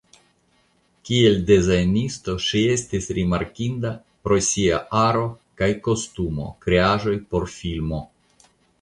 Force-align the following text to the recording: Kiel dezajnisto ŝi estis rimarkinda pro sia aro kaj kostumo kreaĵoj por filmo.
Kiel 1.09 1.35
dezajnisto 1.49 2.35
ŝi 2.47 2.63
estis 2.77 3.11
rimarkinda 3.19 3.93
pro 4.25 4.41
sia 4.51 4.83
aro 5.05 5.29
kaj 5.63 5.73
kostumo 5.91 6.53
kreaĵoj 6.67 7.19
por 7.33 7.51
filmo. 7.63 8.07